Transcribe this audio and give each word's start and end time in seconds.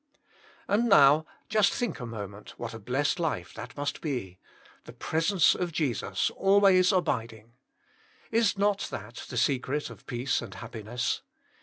And 0.67 0.89
now 0.89 1.27
just 1.47 1.71
think 1.73 1.99
a 1.99 2.07
moment 2.07 2.57
what 2.57 2.73
a 2.73 2.79
blessed 2.79 3.19
life 3.19 3.53
that 3.53 3.77
must 3.77 4.01
be— 4.01 4.39
the 4.85 4.93
pres 4.93 5.31
ence 5.31 5.53
of 5.53 5.71
Jesus 5.71 6.31
always 6.31 6.91
abiding. 6.91 7.53
Is 8.31 8.57
not 8.57 8.87
that 8.89 9.27
the 9.29 9.37
secret 9.37 9.91
of 9.91 10.07
peace 10.07 10.41
and 10.41 10.55
happiness? 10.55 11.21